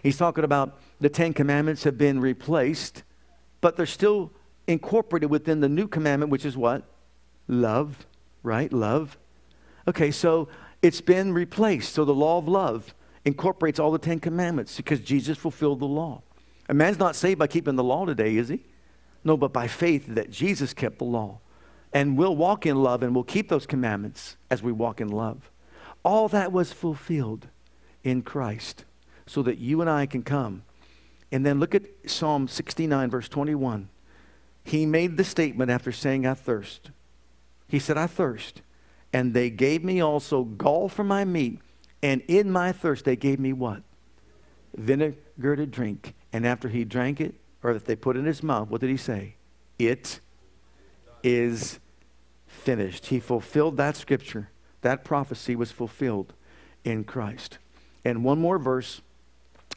[0.02, 3.02] He's talking about the Ten Commandments have been replaced,
[3.60, 4.30] but they're still
[4.66, 6.82] incorporated within the new commandment, which is what?
[7.48, 8.06] Love,
[8.42, 8.72] right?
[8.72, 9.16] Love.
[9.86, 10.48] Okay, so
[10.82, 11.94] it's been replaced.
[11.94, 12.94] So the law of love
[13.24, 16.22] incorporates all the Ten Commandments because Jesus fulfilled the law.
[16.68, 18.60] A man's not saved by keeping the law today, is he?
[19.24, 21.40] No, but by faith that Jesus kept the law
[21.92, 25.50] and we'll walk in love and we'll keep those commandments as we walk in love.
[26.04, 27.48] All that was fulfilled
[28.04, 28.84] in Christ
[29.26, 30.62] so that you and I can come.
[31.30, 33.88] And then look at Psalm 69, verse 21.
[34.64, 36.90] He made the statement after saying, I thirst.
[37.68, 38.62] He said, I thirst.
[39.12, 41.60] And they gave me also gall for my meat.
[42.02, 43.82] And in my thirst, they gave me what?
[44.76, 46.14] Vinegar to drink.
[46.32, 48.90] And after he drank it, or if they put it in his mouth, what did
[48.90, 49.36] he say?
[49.78, 50.20] It
[51.22, 51.78] is
[52.46, 53.06] finished.
[53.06, 54.50] He fulfilled that scripture.
[54.82, 56.34] That prophecy was fulfilled
[56.84, 57.58] in Christ.
[58.04, 59.00] And one more verse.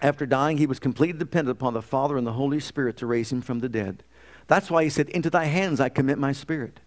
[0.02, 3.32] After dying, he was completely dependent upon the Father and the Holy Spirit to raise
[3.32, 4.04] him from the dead.
[4.48, 6.80] That's why he said, Into thy hands I commit my spirit.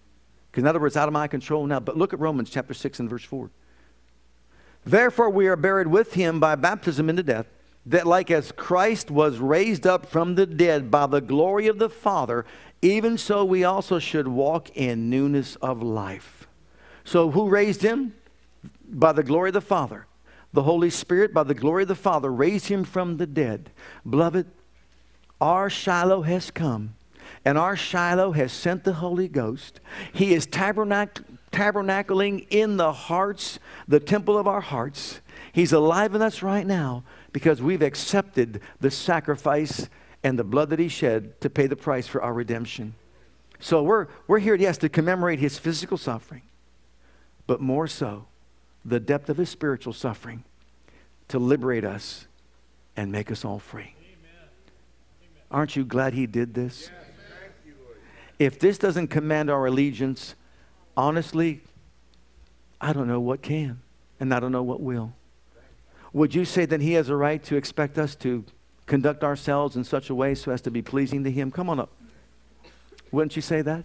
[0.51, 1.81] Because in other words, out of my control now.
[1.81, 3.51] But look at Romans chapter 6 and verse 4.
[4.85, 7.47] Therefore, we are buried with him by baptism into death,
[7.87, 11.89] that like as Christ was raised up from the dead by the glory of the
[11.89, 12.45] Father,
[12.85, 16.47] even so, we also should walk in newness of life.
[17.03, 18.15] So, who raised him?
[18.87, 20.07] By the glory of the Father.
[20.53, 23.71] The Holy Spirit, by the glory of the Father, raised him from the dead.
[24.09, 24.47] Beloved,
[25.41, 26.95] our Shiloh has come,
[27.43, 29.81] and our Shiloh has sent the Holy Ghost.
[30.13, 33.59] He is tabernac- tabernacling in the hearts,
[33.89, 35.21] the temple of our hearts.
[35.53, 39.89] He's alive in us right now because we've accepted the sacrifice
[40.25, 42.95] and the blood that he shed to pay the price for our redemption.
[43.61, 46.43] So we're, we're here, yes, to commemorate his physical suffering,
[47.47, 48.27] but more so,
[48.85, 50.43] the depth of his spiritual suffering
[51.29, 52.27] to liberate us
[52.97, 53.95] and make us all free.
[54.01, 54.49] Amen.
[55.51, 56.91] Aren't you glad he did this?
[56.91, 57.75] Yes.
[58.39, 60.35] If this doesn't command our allegiance,
[60.97, 61.63] honestly,
[62.81, 63.81] I don't know what can,
[64.19, 65.13] and I don't know what will.
[66.13, 68.45] Would you say that he has a right to expect us to
[68.87, 71.51] conduct ourselves in such a way so as to be pleasing to Him?
[71.51, 71.91] Come on up.
[73.11, 73.85] Wouldn't you say that?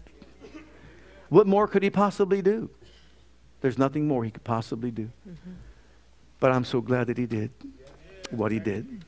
[1.30, 2.70] What more could He possibly do?
[3.62, 5.10] There's nothing more He could possibly do.
[5.28, 5.52] Mm-hmm.
[6.40, 7.52] But I'm so glad that He did
[8.32, 9.06] what He did.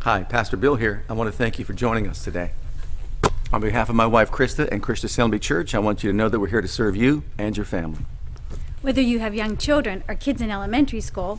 [0.00, 1.04] Hi, Pastor Bill here.
[1.08, 2.52] I want to thank you for joining us today.
[3.52, 6.28] On behalf of my wife Krista and Christian Assembly Church, I want you to know
[6.28, 8.00] that we're here to serve you and your family.
[8.80, 11.38] Whether you have young children or kids in elementary school,